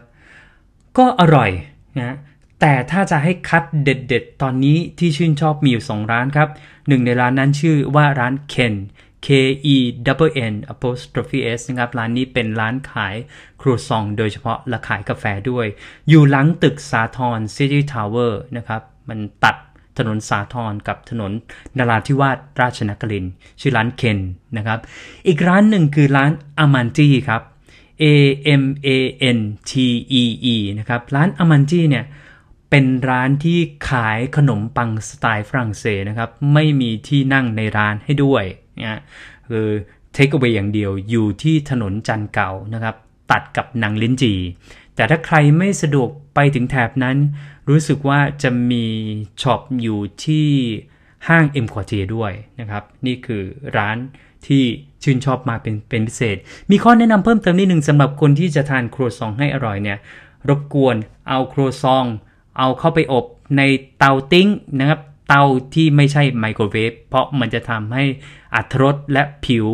[0.98, 1.50] ก็อร่อย
[1.98, 2.16] นะ
[2.60, 6.48] แต่ถ้าจะให้คัดเด็ดๆ ตอนนี้ที่ชื่นชอบมีอยู่ 2 ร้านครับ
[6.88, 8.74] หนึ่งในร้านนั้นชื่อว่าร้านเคน
[9.24, 9.28] K
[9.74, 9.76] E
[10.28, 13.14] W N apostrophe S นะครับ ร้านนี้เป็นร้านขาย
[13.60, 15.66] ครัวซองโดยเฉพาะและขายกาแฟด้วย
[16.08, 19.56] อยู่หลังตึกสาทร City Tower นะครับ มันตัด
[19.98, 21.32] ถนนสาทรกับถนน
[21.78, 23.26] นาราธิวาสราชนคริน
[23.60, 24.18] ชื่อร้านเคน
[24.56, 24.78] นะครับ
[25.28, 27.42] อีกร้านหนึ่งคือร้านอามันจีครับ
[28.02, 28.04] A
[28.62, 28.88] M A
[29.36, 29.38] N
[29.70, 29.72] T
[30.20, 32.04] E E นะครับ ร้านอามันจีเนี่ย
[32.70, 33.58] เป็นร้านที่
[33.90, 38.44] ขายขนมปังสไตล์ฝรั่งเศสนะครับ ไม่มีที่นั่งในร้านให้ด้วย
[38.82, 39.00] นะ
[39.50, 39.68] คือ
[40.12, 42.96] take away อย่างเดียวอยู่ที่ถนนจันทน์เก่านะครับ
[43.30, 44.34] ตัดกับนางลิ้นจี
[44.94, 47.16] แต่ถ้าใครไม่สะดวกไปถึงแถบนั้น
[47.68, 48.84] รู้สึกว่าจะมี
[49.42, 50.48] shop อยู่ที่
[51.28, 53.42] ห้างเอ็มควอเทียด้วยนะครับ นี่คือ
[53.76, 53.96] ร้าน
[54.46, 54.64] ที่
[55.02, 56.36] ชื่นชอบมาเป็นเป็นพิเศษ
[56.70, 59.98] มีข้อแนะนำเพิ่มเติมนิดหนึ่งสำหรับคนที่จะทานครัวซองให้อร่อยเนี่ย
[60.48, 60.96] รบกวน
[61.28, 62.04] เอาครัวซอง
[62.58, 63.24] เอาเข้าไปอบ
[63.56, 63.62] ใน
[63.98, 64.48] เตาติ้ง
[64.80, 65.42] นะครับ เตา
[65.74, 68.04] ที่ไม่ใช่ไมโครเวฟเพราะมันจะทำให้
[68.54, 69.66] อัตรสและผิว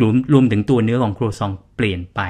[0.00, 2.20] รวมรวมถึงตัวเนื้อของครัวซองเปลี่ยนไป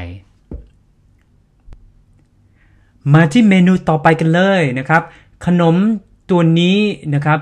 [3.13, 5.03] มาที่เมนูต่อไปกันเลยนะครับ
[5.47, 5.77] ขนม
[6.31, 6.79] ตัวนี้
[7.15, 7.41] นะครับ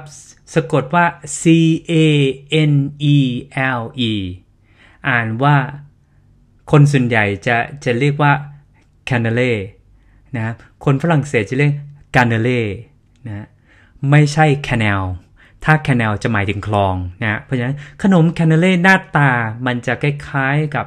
[0.55, 1.05] สะกดว่า
[1.40, 1.42] C
[1.90, 1.92] A
[2.71, 2.75] N
[3.14, 3.16] E
[3.79, 4.12] L E
[5.09, 5.57] อ่านว่า
[6.71, 8.33] คนส่วนใหญ่จะจะเรียกว่า
[9.09, 9.53] c a n n e l e
[10.37, 11.73] นะคนฝรั่งเศสจะเรียก
[12.14, 12.61] c a n n e l e
[13.27, 13.47] นะ
[14.11, 15.02] ไม่ใช่ canal
[15.64, 19.30] ถ้า canal จะหมายถึงคลองนะเพราะฉะนั้นขนม c a n n e l e หน้าตา
[19.66, 20.87] มันจะคล้ายๆกับ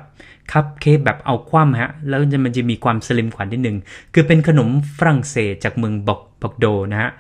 [0.52, 3.78] คัพเค้กแบบเอาคว่ำฮะ แล้วมันจะมีความสลิมกว่านิดนึง
[4.14, 7.12] คือเป็นขนมฝรั่งเศสจากเมืองบอกบอกโดนะฮะ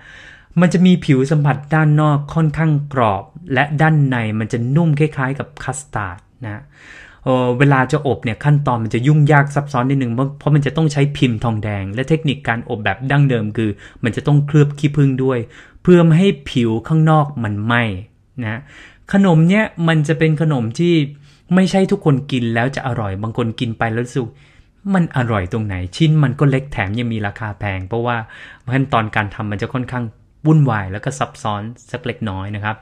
[0.62, 3.24] มันจะมีผิวสัมผัสด้านนอกค่อนข้างกรอบ
[3.54, 6.62] และด้านในมันจะนุ่มคล้ายๆกับคัสตาร์ดนะ
[7.26, 13.70] เเวลาจะอบเนี่ยขั้นตอนมันจะยุ่งยากซับซ้อนนิดนึง เพราะมันจะต้องใช้พิมพ์ทองแดง และเทคนิคการอบแบบดั้งเดิมคือ
[14.04, 15.40] มันจะต้องเคลือบขี้ผึ้งด้วย
[15.82, 17.84] เพื่อไม่ให้ผิวข้างนอกมันไหม้
[18.44, 18.62] นะ
[19.14, 20.94] ขนมเนี้ยมันจะเป็นขนมที่
[21.56, 24.24] ไม่ใช่ทุกคนกินแล้วจะอร่อยบางคนกินไปแล้วรู้สึก
[24.94, 28.18] มันอร่อยตรงไหน ชิ้นมันก็เล็กแถมยังมีราคาแพง เพราะว่า
[28.74, 30.04] ขั้นตอนการทำมันจะค่อนข้าง
[30.48, 32.76] วุ่นวายแล้วก็ซับซ้อนสักเล็กน้อยนะครับ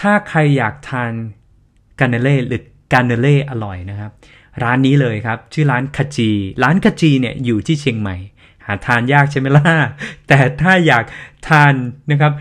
[0.00, 1.12] ถ้าใครอยากทาน
[2.00, 4.10] กาเนเล่หรือกาเนเล่อร่อยนะครับ
[4.62, 6.30] ร้านนี้เลยครับ ชื่อร้านคาจี
[6.62, 8.16] ร้านคาจีเนี่ยอยู่ที่เชียงใหม่
[8.68, 9.66] หาทานยากใช่ไหมล่ะ
[10.28, 11.04] แต่ถ้าอยาก
[11.48, 11.74] ทาน
[12.10, 12.32] นะครับ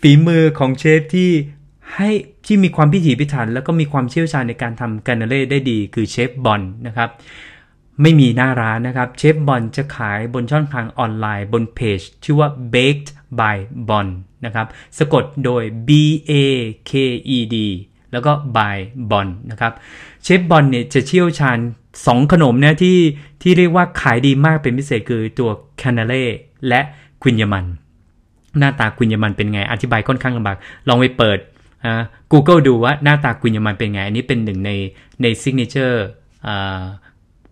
[0.00, 1.30] ฝีมือของเชฟที่
[1.94, 2.10] ให้
[2.46, 7.08] ที่มีความพิถีพิถัน แล้วก็มีความเชี่ยวชาญในการทำกาเนเล่ได้ดีคือเชฟบอลนะครับ
[8.02, 13.56] ไม่มีหน้าร้านนะครับ เชฟบอลจะขายบนช่องทางออนไลน์บนเพจ ชื่อว่า baked by
[13.88, 14.08] bon
[14.44, 14.66] นะครับ
[14.98, 15.90] สะกดโดย b
[16.30, 16.32] a
[16.90, 16.92] k
[17.36, 17.56] e d
[18.12, 18.78] แล้วก็ by
[19.10, 19.72] bon นะครับ
[20.22, 21.58] เชฟบอลเนี่ยจะเชี่ยวชาญ
[21.96, 22.98] 2ขนมเนะที่
[23.42, 25.50] ที่เรียกว่าขายดีมากเป็นพิเศษคือตัว
[25.82, 26.24] canelé
[26.68, 26.80] และ
[27.22, 27.64] kouign-amann
[28.58, 30.56] หน้าตา kouign-amann เป็นไง อธิบายค่อนข้างลำบาก
[30.88, 31.38] ลองไปเปิด
[32.32, 34.70] Google ดูว่าหน้าตา kouign-amann เป็นไง อันนี้เป็นหนึ่งใน
[35.22, 36.04] ใน signature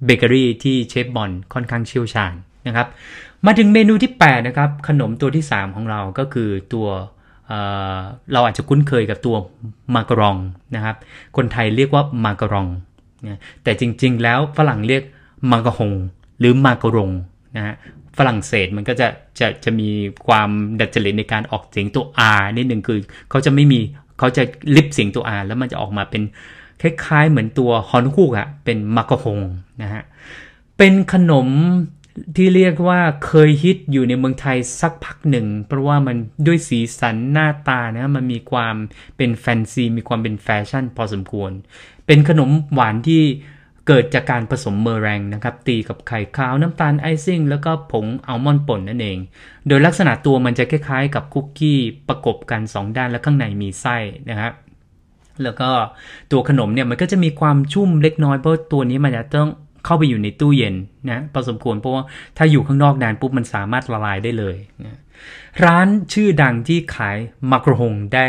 [0.05, 2.33] เบเกอรี่ที่เชฟบอลค่อนข้างเชี่ยวชาญ
[2.67, 2.87] นะครับ
[3.47, 6.89] มาถึงเมนูที่ 8 นะครับ ขนมตัวที่ 3 ของเราก็คือตัว
[7.49, 9.37] เเราอาจจะคุ้นเคยกับตัว
[9.95, 10.37] มาการอง
[10.77, 10.97] นะครับ
[11.37, 12.67] คนไทยเรียกว่ามาการอง
[13.27, 15.03] นะแต่จริงๆ แล้วฝรั่งเรียก
[15.51, 15.93] มากะฮง
[16.39, 17.11] หรือมากรง
[17.57, 17.75] นะฮะ
[18.19, 19.09] ฝรั่งเศสมันก็จะ
[19.41, 19.89] จะจะมี
[20.27, 20.49] ความ
[20.81, 22.05] ดัดจริตในการออกเสียงตัว
[22.39, 22.99] R นิดหนึ่งคือ
[23.31, 23.81] เขาจะไม่มี
[24.19, 24.43] เขาจะ
[24.77, 26.23] ลิบเสียงตัว R แล้วมันจะออกมาเป็น
[26.83, 29.39] คล้ายๆ เหมือนตัวฮอนคูกอะเป็นมักกะฮง
[29.83, 30.03] นะฮะ
[30.79, 31.49] เป็นขนม
[32.37, 38.75] ที่เรียกว่าเคยฮิตอยู่ในเมืองไทยสักพักหนึ่ง เพราะว่ามันด้วยสีสันหน้าตานะมันมีความ
[39.17, 41.51] เป็นแฟนซี มีความเป็นแฟชั่นพอสมควร
[42.07, 43.23] เป็นขนมหวานที่
[43.87, 49.19] เกิดจากการผสมเมอแรงนะครับ ตีกับไข่ขาวน้ำตาล icing แล้วก็ผงอัลมอนด์ป่นนั่นเอง
[49.69, 51.79] โดยลักษณะตัวมันจะคล้ายๆ กับคุกกี้
[52.09, 53.97] ประกบกัน 2 ด้านแล้วข้างในมีไส้
[54.31, 54.53] นะครับ
[55.43, 55.71] แล้วก็
[56.33, 59.51] ตัวขนมเนี่ยมันก็จะมีความชุ่มเล็กน้อยเพราะตัวนี้มันจะต้อง
[59.85, 60.75] เข้าไปอยู่ในตู้เย็น
[61.11, 62.05] นะพอสมควรเพราะว่า
[62.37, 64.99] ถ้าอยู่ข้างนอกนานปุ๊บมันสามารถละลายได้เลยนะ
[65.65, 67.17] ร้านชื่อดังที่ขาย
[67.51, 68.27] มักโรฮงได้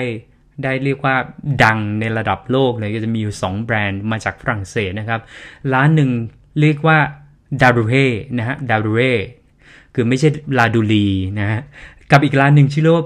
[0.64, 1.16] ได้เรียกว่า
[1.64, 5.22] ดังในระดับโลกเลยก็จะมีอยู่ 2 แบรนด์มาจากฝรั่งเศสนะครับ
[5.74, 6.10] ร้านหนึ่ง
[6.60, 6.98] เรียกว่า
[7.62, 7.94] ดารูเฮ
[8.38, 9.02] นะฮะดารูเฮ
[9.96, 11.08] คือไม่ใช่ลาดูลี
[11.40, 11.62] นะฮะ
[12.12, 13.06] กับอีกร้านหนึ่งชื่อว่า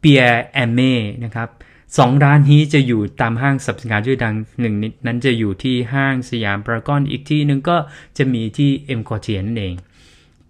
[0.00, 1.48] Pierre Hermé นะครับ
[1.96, 4.74] สองร้านนี้จะอยู่ตามห้างสรรพสินค้าชื่อดังหนึ่ง
[5.06, 7.76] นั้นจะอยู่ที่ห้างสยามพารากอนอีกที่หนึ่งก็
[8.18, 9.74] จะมีที่เอ็มควอเทียร์นั่นเอง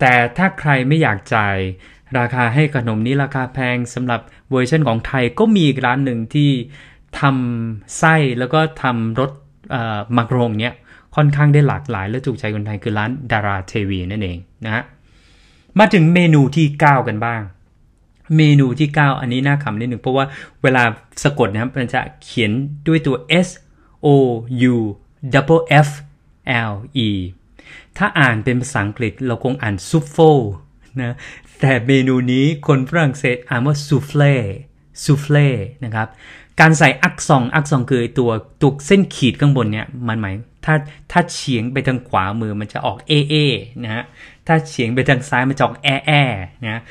[0.00, 1.56] แต่ถ้าใครไม่อยากจ่าย
[2.18, 4.20] ราคาให้ขนมนี้ราคาแพงสำหรับ
[4.50, 6.50] เวอร์ชันของไทยก็มีอีกร้านหนึ่งที่
[7.20, 9.30] ทำไส้แล้วก็ทำรส
[10.16, 10.74] macaron เนี้ย
[11.16, 14.82] ค่อนข้างได้หลากหลายและถูกใจคนไทยคือร้านดาราเทวีนั่นเองนะฮะ
[15.78, 17.40] มาถึงเมนูที่ 9 กันบ้าง
[18.36, 20.24] เมนูที่ 9 อันนี้น่าขำนิดหนึ่ง เพราะว่า
[20.62, 20.82] เวลา
[21.22, 22.50] สะกดนะครับมันจะเขียน
[22.86, 23.48] ด้วยตัว S
[24.06, 24.08] O
[24.72, 24.76] U
[25.34, 25.88] double F
[26.70, 26.72] L
[27.06, 27.08] E
[27.98, 30.16] ถ้าอ่านเป็นภาษาอังกฤษเราคงอ่านซุฟโฟ
[31.00, 31.14] นะ
[31.60, 34.34] แต่เมนูนี้คนฝรั่งเศสอ่านว่าซูเฟ่
[35.04, 35.48] ซูเฟ่
[35.84, 36.08] นะครับ
[36.60, 40.74] การใส่อักซอง อักซองคือตัวตัวเส้นขีดข้างบนเนี่ยมันหมายถ้า
[41.12, 43.34] ถ้าเฉียงไปทางขวามือมันจะออกเอเอ
[43.84, 44.04] นะฮะ
[44.46, 46.12] ถ้าเฉียงไปทางซ้ายมันจะออกแอแอ
[46.66, 46.82] นะ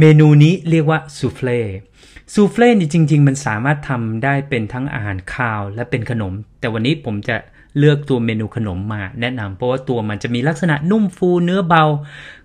[0.00, 7.36] เมนูนี้เรียกว่า soufflé soufflé นี่จริง ๆ มันสามารถทำได้เป็นทั้งอาหารคาวและเป็นขนม แต่วันนี้ผมจะ
[7.78, 11.84] เลือกตัวเมนูขนมมาแนะนำเพราะว่าตัวมันจะมีลักษณะนุ่มฟูเนื้อเบา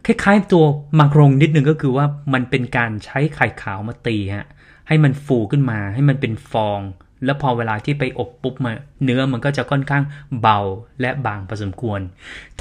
[0.06, 0.66] คล้ายๆ ตัว
[1.00, 4.46] macaron นิดนึงก็คือว่ามันเป็นการใช้ไข่ขาวมาตีฮะ
[4.88, 6.80] ให้มันฟูขึ้นมาให้มันเป็นฟอง
[7.26, 10.04] แล้วพอเวลาที่ไปอบปุ๊บมาเนื้อมันก็จะค่อนข้าง
[10.42, 10.60] เบา
[11.02, 12.00] และบางพอสมควร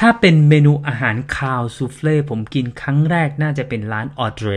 [0.00, 4.50] ถ้าเป็นเมนูอาหารคาว soufflé ผมกินครั้งแรกน่าจะเป็นร้าน Audrey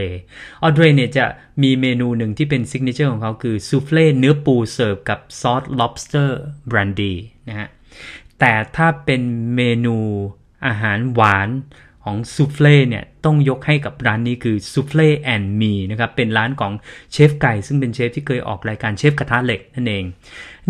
[0.63, 1.25] Audrey เนี่ยจะ
[1.63, 6.31] มีเมนูหนึ่งที่เป็น signature ของเขาคือ soufflé เนื้อปูเสิร์ฟกับซอส lobster
[6.69, 7.13] brandy
[7.47, 7.69] นะฮะ
[8.39, 9.21] แต่ถ้าเป็น
[9.55, 9.97] เมนู
[10.65, 11.49] อาหารหวาน
[12.03, 16.73] ของ soufflé เนี่ยต้องยกให้กับร้านนี้คือ Soufflé and Me นะครับเป็นร้านของ
[17.11, 20.03] เชฟไก่ ซึ่งเป็นเชฟที่เคยออกรายการเชฟกระทะเหล็กนั่นเอง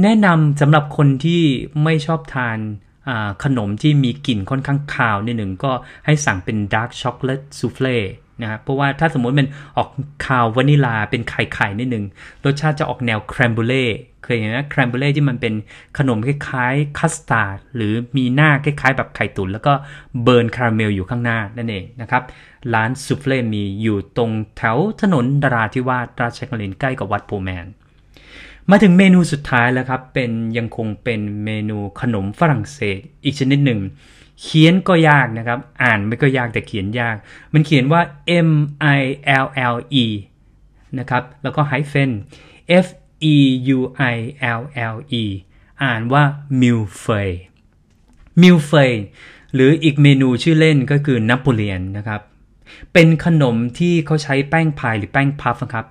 [0.01, 1.43] แนะนำสำหรับคนที่
[1.83, 2.57] ไม่ชอบทาน
[3.43, 5.71] ขนมที่มีกลิ่นค่อนข้างคาวนิดหนึ่งก็
[6.05, 7.97] ให้สั่งเป็น dark chocolate soufflé
[8.41, 9.89] นะครับเพราะว่าถ้าสมมติมันออก
[10.25, 12.05] คาววานิลาเป็นไข่ไข่นิดหนึ่ง
[12.45, 13.85] รสชาติจะออกแนว crème brûlée
[14.23, 15.53] เคยเห็นไหม crème brûlée ที่มันเป็น
[15.97, 19.73] ขนมคล้ายๆคัสตาร์ดหรือมีหน้าคล้ายๆ แบบไข่ตุ๋นแล้วก็
[20.23, 22.23] burn คาราเมลอยู่ข้างหน้านั่นเองนะครับ
[22.73, 27.65] ร้านซูเฟ่มีอยู่ตรงแถวถนนดาราธิวาสราชกลินใกล้กับวัดโพแมน
[28.69, 33.79] มาถึงเมนูสุดท้ายแล้วครับเป็นยังคงเป็นเมนูขนมฝรั่งเศสอีกชนิดหนึ่ง
[34.43, 37.15] เขียนก็ยากนะครับ อ่านไม่ก็ยากแต่เขียนยาก
[37.53, 38.01] มันเขียนว่า
[38.47, 38.51] M
[38.99, 39.01] I
[39.43, 40.05] L L E
[40.99, 42.11] นะครับ แล้วก็ hyphen
[42.85, 42.87] F
[43.33, 43.35] E
[43.77, 43.79] U
[44.13, 44.15] I
[44.59, 44.61] L
[44.93, 45.23] L E
[45.83, 46.23] อ่านว่า
[46.61, 47.29] m i l f e y
[48.41, 48.91] m i l f e y
[49.53, 52.21] หรืออีกเมนูชื่อเล่นก็คือนโปเลียนนะครับ
[52.93, 55.85] เป็นขนมที่เขาใช้แป้งพายหรือแป้ง puff ครับ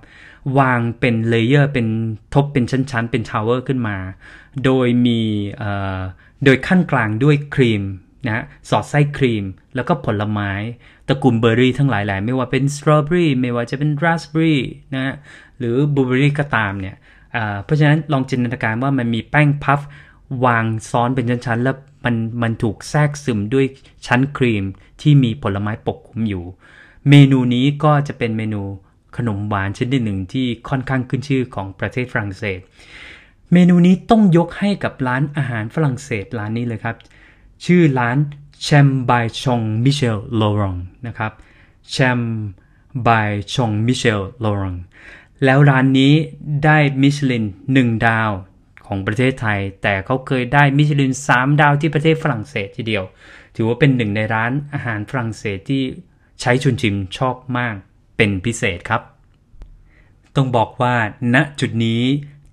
[0.59, 1.87] วางเป็น layer เป็น
[2.33, 3.97] ทบเป็นชั้น ๆ เป็น tower ขึ้นมา
[4.65, 5.19] โดยมี
[6.43, 7.83] โดยคั่นกลางด้วยครีม
[8.27, 10.51] นะสอดไส้ครีม แล้วก็ผลไม้
[11.07, 14.61] ตระกูลเบอร์รี่ทั้งหลายแหล่ไม่ว่าเป็นสตรอเบอรี่ไม่ว่าจะเป็นราสเบอรี่
[14.95, 15.13] นะ
[15.59, 16.95] หรือบลูเบอรี่ก็ตามเนี่ย
[17.63, 19.81] เพราะฉะนั้นลองจินตนาการว่ามันมีแป้งพัฟ
[20.45, 23.65] วางซ้อนเป็นชั้นๆ แล้วมันมันถูกแทรกซึมด้วย
[24.07, 24.63] ชั้นครีม
[25.01, 26.43] ที่มีผลไม้ปกคลุมอยู่
[27.09, 28.61] เมนูนี้ก็จะเป็นเมนู
[29.17, 32.59] ขนมหวานชนิดหนึ่งที่ค่อนข้างขึ้นชื่อของประเทศฝรั่งเศส
[33.53, 36.95] เมนูนี้ต้องยกให้กับร้านอาหารฝรั่งเศสร้านนี้เลยครับ
[37.65, 38.17] ชื่อร้าน
[38.61, 41.31] แชมบายชงมิเชลโลรองนะครับ
[41.91, 42.19] แชม
[43.07, 44.75] บายชงมิเชลโลรอง
[45.43, 46.13] แล้วร้านนี้
[46.65, 47.45] ได้มิชลิน
[47.75, 48.31] 1 ดาว
[48.87, 53.03] ของประเทศไทย แต่เขาเคยได้มิชลิน 3 ดาวที่ประเทศฝรั่งเศสทีเดียว
[53.55, 55.83] ถือว่าเป็นหนึ่งในร้านอาหารฝรั่งเศสที่
[56.41, 57.75] ใช้ชุนชิมชอบมาก
[58.17, 59.01] เป็นพิเศษครับ
[60.35, 60.95] ต้องบอกว่า
[61.33, 62.01] ณจุดนี้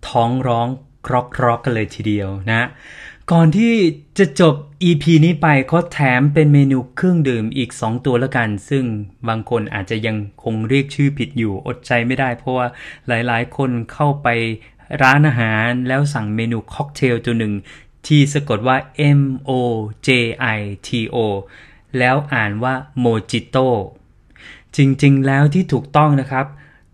[0.08, 0.68] ท้องร้อง
[1.06, 2.68] ครอกครอกกันเลยทีเดียวนะ
[3.34, 3.74] ก่อนที่
[4.18, 4.54] จะจบ
[4.88, 8.84] EP นี้ไปเขาแถมเป็นเมนูเครื่องดื่มอีก 2 ตัวละกัน ซึ่ง
[9.28, 12.66] บางคนอาจจะยังคงเรียกชื่อผิดอยู่อดใจไม่ได้ เพราะว่า
[13.08, 14.28] หลายๆ คนเข้าไป
[15.02, 17.54] ร้านอาหารแล้วสั่งเมนูค็อกเทลตัวหนึ่ง
[18.06, 18.76] ที่สะกดว่า
[19.18, 19.50] M O
[20.06, 20.08] J
[20.56, 21.16] I T O
[21.98, 23.56] แล้วอ่านว่าโมจิโต
[24.76, 26.46] จริงๆ แล้วที่ถูกต้องนะครับ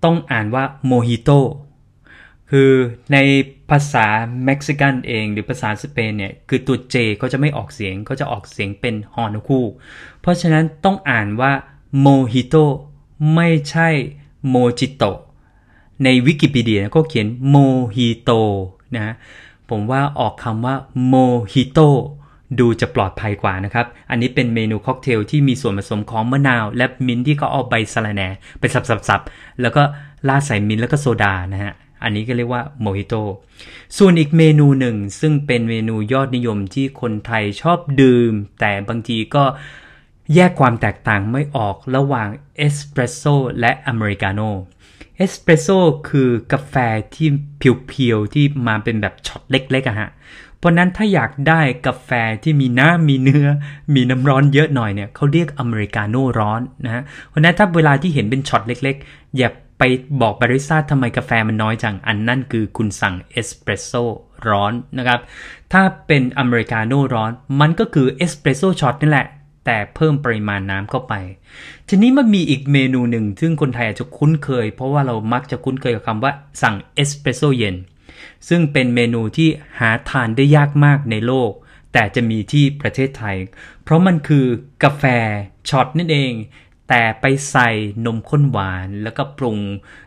[0.04, 1.30] ต้องอ่านว่าโมฮิโต
[2.50, 2.72] คือ
[3.12, 3.18] ใน
[3.70, 4.06] ภาษา
[4.44, 9.64] เม็กซิกันเองหรือภาษาสเปนเนี่ย คือตัว J เขาจะไม่ออกเสียงเขาจะออกเสียงเป็นฮ นกฮูก
[10.20, 11.52] เพราะฉะนั้นต้องอ่านว่า
[12.00, 12.56] โมฮิโต
[13.34, 13.88] ไม่ใช่
[14.48, 15.04] โมจิโต
[16.04, 17.56] ในวิกิพีเดียก็เขียนโม
[17.96, 18.30] ฮิโต
[18.94, 19.14] นะ
[19.70, 20.74] ผมว่าออกคำว่า
[21.06, 21.14] โม
[21.52, 21.80] ฮิโต
[22.58, 28.28] ดูจะปลอดภัยกว่านะครับ อันนี้เป็นเมนูค็อกเทลที่มีส่วนผสมของมะนาว และมิ้นต์ที่เขาเอาใบสะระแหน่
[28.60, 29.82] ไปสับๆๆแล้วก็
[30.28, 33.14] ราดใส่มิ้นต์แล้วก็โซดานะฮะ อันนี้ก็เรียกว่าโมฮิโต
[33.98, 39.44] ส่วนอีกเมนูหนึ่ง ซึ่งเป็นเมนูยอดนิยมที่คนไทยชอบดื่ม แต่บางทีก็
[40.34, 43.22] แยกความแตกต่างไม่ออกระหว่างเอสเปรสโซ
[43.60, 44.48] และอเมริกาโน่
[45.16, 45.68] เอสเปรสโซ
[46.08, 46.74] คือกาแฟ
[47.14, 47.28] ที่
[47.58, 50.10] เพียวๆ ที่มาเป็นแบบช็อตเล็กๆอะฮะ
[50.58, 52.10] เพราะนั้นถ้าอยากได้กาแฟ
[52.42, 53.46] ที่มีน้ำมีเนื้อ
[53.94, 59.82] มีน้ำร้อนเยอะหน่อยเนี่ยเขาเรียกอเมริกาโน่ร้อนนะฮะ เพราะนั้นถ้าเวลาที่เห็นเป็นช็อตเล็กๆ อย่า ไป
[60.20, 64.04] บอกบาริสต้าทำไมกาแฟมันน้อยจัง อันนั่นคือคุณสั่งเอสเปรสโซ่
[64.48, 65.20] ร้อนนะครับ
[65.72, 69.26] ถ้าเป็นอเมริกาโน่ร้อน มันก็คือเอสเปรสโซ่ช็อตนี่แหละ
[69.64, 71.14] แต่เพิ่มปริมาณน้ำเข้าไป
[71.88, 77.76] ทีนี้มันมีอีกเมนูหนึ่ง ซึ่งคนไทยอาจจะคุ้นเคย เพราะว่าเรามักจะคุ้นเคยกับคำว่าสั่งเอสเปรสโซ่เย็น
[78.48, 81.50] ซึ่งเป็นเมนูที่หาทานได้ยากมากในโลก
[81.92, 83.36] แต่จะมีที่ประเทศไทย
[83.82, 84.46] เพราะมันคือ
[84.84, 85.04] กาแฟ
[85.68, 86.32] ช็อตนั่นเอง
[86.88, 87.70] แต่ไปใส่
[88.06, 89.58] นมข้นหวานแล้วก็ปรุง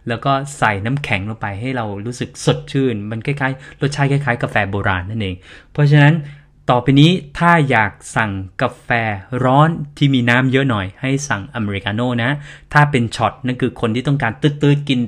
[0.07, 5.35] แล้วก็ใส่น้ำแข็งลงไปให้เรารู้สึกสดชื่น มันคล้ายๆรสชาติคล้ายๆ กาแฟโบราณนั่นเอง
[5.71, 6.15] เพราะฉะนั้น
[6.69, 8.89] ต่อไปนี้ถ้าอยากสั่งกาแฟ
[9.43, 12.31] ร้อนที่มีน้ำเยอะหน่อย ให้สั่งอเมริกาโน่นะ
[12.73, 14.99] ถ้าเป็นช็อตนั่นคือคนที่ต้องการตืดๆกิน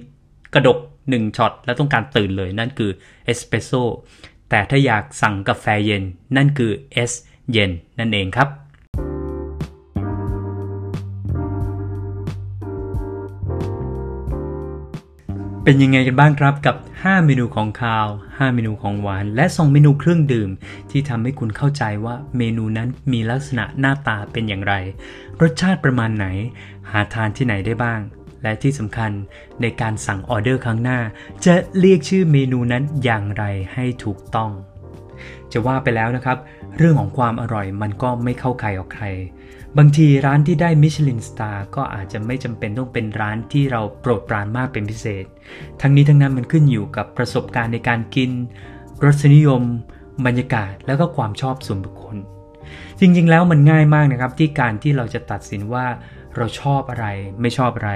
[0.54, 2.92] กระดก1ช็อตแล้วต้องการตื่นเลยนั่นคือ
[3.26, 3.84] เอสเปรสโซ่
[4.50, 6.04] แต่ถ้าอยากสั่งกาแฟเย็น
[6.36, 7.12] นั่นคือเอส
[7.52, 8.50] เย็นนั่นเองครับ
[15.66, 20.50] เป็นยังไงกันบ้างครับกับ 5 เมนูของคาว 5 เมนูของหวาน และ 2 เมนูเครื่องดื่ม
[20.92, 24.74] ที่ทำให้คุณเข้าใจว่าเมนูนั้นมีลักษณะหน้าตาเป็นอย่างไร
[25.42, 26.26] รสชาติประมาณไหน
[26.92, 28.00] หาทานที่ไหนได้บ้าง
[28.44, 29.12] และที่สำคัญ
[29.62, 31.00] ในการสั่งออเดอร์ครั้งหน้า
[31.46, 33.44] จะเรียกชื่อเมนูนั้นอย่างไร
[33.74, 34.52] ให้ถูกต้อง
[35.52, 36.38] จะว่าไปแล้วนะครับ
[36.78, 39.06] เรื่องของความอร่อยมันก็ไม่เข้าใครออกใคร
[39.78, 45.26] บางทีร้านที่ได้มิชลินสตาร์ก็อาจจะไม่จำเป็นต้องเป็นร้านที่เราโปรดปรานมากเป็นพิเศษ
[45.82, 48.32] ทั้งนี้ทั้งนั้นมันขึ้นอยู่กับประสบการณ์ในการกิน
[49.04, 49.64] รสนิยม
[50.26, 52.18] บรรยากาศ แล้วก็ความชอบส่วนบุคคล
[53.00, 55.86] จริงๆ แล้วมันง่ายมากนะครับที่การที่เราจะตัดสินว่า
[56.36, 57.06] เราชอบอะไร
[57.42, 57.92] ไม่ชอบอะไร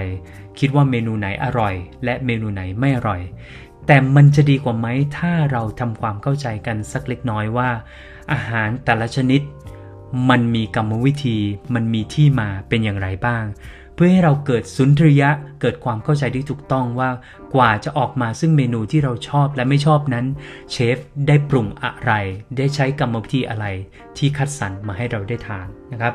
[0.60, 3.22] คิดว่าเมนูไหนอร่อย และเมนูไหนไม่อร่อย
[3.88, 7.70] แต่มันจะดีกว่าไหมถ้าเราทำความเข้าใจกันสักเล็กน้อยว่า
[8.32, 9.42] อาหารแต่ละชนิด
[10.30, 11.38] มันมีกรรมวิธี
[11.76, 13.46] มันมีที่มาเป็นอย่างไรบ้าง
[13.96, 15.30] เพื่อให้เราเกิดสุนทรียะ
[15.62, 17.10] เกิดความเข้าใจที่ถูกต้องว่า
[17.56, 20.26] กว่าจะออกมาซึ่งเมนูที่เราชอบและไม่ชอบนั้น
[20.72, 22.12] เชฟได้ปรุงอะไร
[22.58, 23.66] ได้ใช้กรรมวิธีอะไร
[24.18, 26.14] ที่คัดสรรมาให้เราได้ทานนะครับ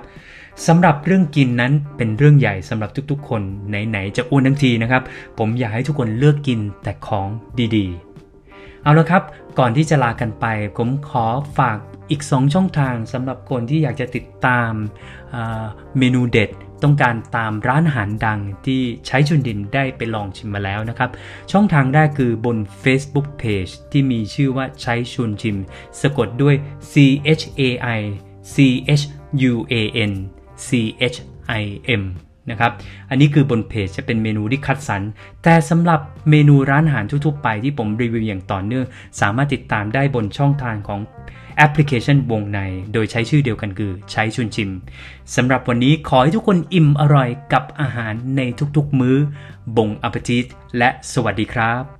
[0.66, 5.02] สำหรับเรื่องกินนั้นเป็นเรื่องใหญ่สำหรับทุกๆ คนไหนๆจะอ้วนทั้งทีนะครับ
[5.38, 7.28] ผมอยากให้ทุกคนเลือกกินแต่ของ
[7.76, 9.22] ดีๆ เอาละครับ
[9.58, 11.26] ก่อนที่จะลากันไป ผมขอ
[11.58, 11.78] ฝาก
[12.10, 14.72] อีก 2 ช่องทางสำหรับคนที่อยากจะติดตาม
[15.98, 16.50] เมนูเด็ด
[16.82, 21.10] ต้องการตามร้านอาหารดังที่ใช้ชุนดินได้ไปลองชิมมาแล้วนะครับ
[21.52, 25.56] ช่องทางแรกคือบน Facebook Page ที่มีชื่อว่าใช้ชุนชิม
[26.00, 26.56] สะกดด้วย
[26.92, 26.94] C
[27.38, 27.62] H A
[27.98, 28.00] I
[28.54, 28.56] C
[29.00, 29.04] H
[29.52, 29.74] U A
[30.10, 30.12] N
[30.66, 30.68] C
[31.14, 31.18] H
[31.60, 31.62] I
[32.00, 32.04] M
[32.50, 32.72] นะครับ
[33.10, 35.02] อันนี้คือบนเพจจะเป็นเมนูที่คัดสรร
[35.44, 38.84] แต่สำหรับเมนูร้านอาหารทั่วๆไปที่ผมรีวิวอย่างต่อเนื่อง
[39.20, 41.00] สามารถติดตามได้บนช่องทางของ
[41.56, 42.58] แอปพลิเคชันวงใน
[42.92, 44.70] โดยใช้ชื่อเดียวกันคือใช้ชุนชิม
[45.36, 48.40] สำหรับวันนี้ขอให้ทุกคนอิ่มอร่อยกับอาหารใน
[48.76, 49.16] ทุกๆมื้อ
[49.76, 50.46] บงอัปจิต
[50.78, 51.99] และสวัสดีครับ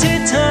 [0.00, 0.47] วัน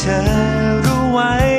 [0.00, 0.18] เธอ
[0.84, 1.57] รู้ไว้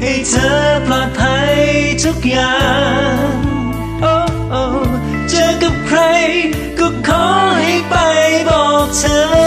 [0.00, 0.52] ให้เธอ
[0.86, 1.56] ปลอดภัย
[2.04, 2.58] ทุกอย่า
[3.26, 3.32] ง
[4.02, 4.14] โอ้
[4.50, 4.62] โอ้
[5.30, 6.00] เจอกับใคร
[6.78, 7.24] ก็ขอ
[7.62, 7.94] ให้ไป
[8.48, 9.37] บอกเธอ